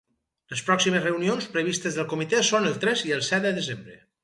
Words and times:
Les 0.53 0.63
pròximes 0.69 1.03
reunions 1.07 1.49
previstes 1.57 1.99
del 1.99 2.09
comitè 2.15 2.41
són 2.49 2.67
el 2.73 2.81
tres 2.87 3.07
i 3.11 3.17
el 3.21 3.25
set 3.31 3.49
de 3.49 3.55
desembre. 3.63 4.03